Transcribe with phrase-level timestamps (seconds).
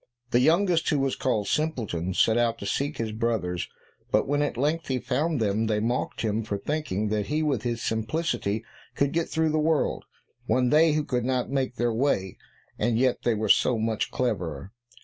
[0.31, 3.69] The youngest, who was called Simpleton, set out to seek his brothers,
[4.09, 7.61] but when at length he found them they mocked him for thinking that he with
[7.61, 10.05] his simplicity could get through the world,
[10.47, 12.35] when they two could not make their way,
[12.79, 14.71] and yet were so much cleverer.